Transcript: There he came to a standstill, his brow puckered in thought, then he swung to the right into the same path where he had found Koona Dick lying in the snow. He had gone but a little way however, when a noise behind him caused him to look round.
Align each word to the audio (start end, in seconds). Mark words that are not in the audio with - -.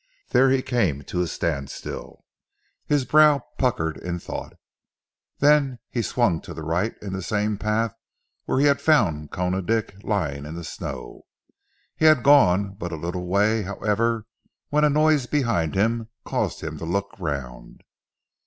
There 0.29 0.49
he 0.49 0.63
came 0.63 1.03
to 1.03 1.21
a 1.21 1.27
standstill, 1.27 2.25
his 2.87 3.05
brow 3.05 3.43
puckered 3.59 3.97
in 3.97 4.17
thought, 4.17 4.53
then 5.37 5.77
he 5.91 6.01
swung 6.01 6.41
to 6.41 6.55
the 6.55 6.63
right 6.63 6.95
into 7.03 7.17
the 7.17 7.21
same 7.21 7.55
path 7.55 7.93
where 8.45 8.57
he 8.57 8.65
had 8.65 8.81
found 8.81 9.29
Koona 9.29 9.61
Dick 9.63 9.93
lying 10.03 10.43
in 10.47 10.55
the 10.55 10.63
snow. 10.63 11.27
He 11.95 12.05
had 12.05 12.23
gone 12.23 12.73
but 12.73 12.91
a 12.91 12.95
little 12.95 13.27
way 13.27 13.61
however, 13.61 14.25
when 14.69 14.83
a 14.83 14.89
noise 14.89 15.27
behind 15.27 15.75
him 15.75 16.09
caused 16.25 16.61
him 16.63 16.79
to 16.79 16.85
look 16.85 17.13
round. 17.19 17.83